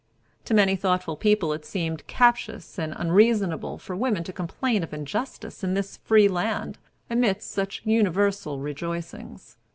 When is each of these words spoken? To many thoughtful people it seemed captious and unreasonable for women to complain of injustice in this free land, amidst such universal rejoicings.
To 0.45 0.55
many 0.55 0.75
thoughtful 0.75 1.15
people 1.15 1.53
it 1.53 1.63
seemed 1.63 2.07
captious 2.07 2.79
and 2.79 2.95
unreasonable 2.97 3.77
for 3.77 3.95
women 3.95 4.23
to 4.23 4.33
complain 4.33 4.81
of 4.81 4.95
injustice 4.95 5.63
in 5.63 5.75
this 5.75 5.97
free 5.97 6.27
land, 6.27 6.79
amidst 7.07 7.51
such 7.51 7.83
universal 7.85 8.57
rejoicings. 8.57 9.57